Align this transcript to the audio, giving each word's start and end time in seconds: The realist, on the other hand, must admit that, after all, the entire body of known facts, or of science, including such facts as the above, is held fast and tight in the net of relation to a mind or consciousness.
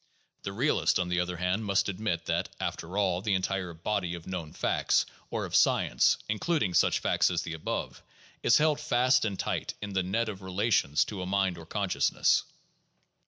The 0.41 0.51
realist, 0.51 0.97
on 0.97 1.09
the 1.09 1.19
other 1.19 1.37
hand, 1.37 1.63
must 1.63 1.87
admit 1.87 2.25
that, 2.25 2.49
after 2.59 2.97
all, 2.97 3.21
the 3.21 3.35
entire 3.35 3.71
body 3.71 4.15
of 4.15 4.25
known 4.25 4.51
facts, 4.51 5.05
or 5.29 5.45
of 5.45 5.55
science, 5.55 6.17
including 6.27 6.73
such 6.73 6.97
facts 6.97 7.29
as 7.29 7.43
the 7.43 7.53
above, 7.53 8.01
is 8.41 8.57
held 8.57 8.79
fast 8.79 9.25
and 9.25 9.37
tight 9.37 9.75
in 9.79 9.93
the 9.93 10.01
net 10.01 10.27
of 10.27 10.41
relation 10.41 10.95
to 10.95 11.21
a 11.21 11.27
mind 11.27 11.55
or 11.59 11.67
consciousness. 11.67 12.41